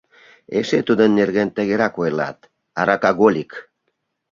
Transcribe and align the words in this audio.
Эше 0.57 0.79
тудын 0.87 1.11
нерген 1.19 1.49
тыгерак 1.55 1.95
ойлат: 2.03 2.37
аракаголик. 2.79 3.51